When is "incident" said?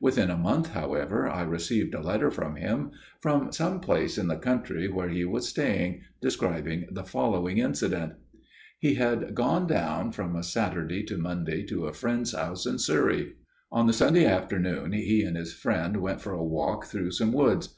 7.58-8.14